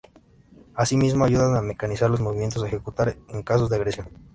Asimismo, 0.73 1.25
ayudan 1.25 1.55
a 1.55 1.61
mecanizar 1.61 2.09
los 2.09 2.21
movimientos 2.21 2.63
a 2.63 2.67
ejecutar 2.67 3.17
en 3.29 3.43
caso 3.43 3.67
de 3.67 3.75
agresión. 3.75 4.07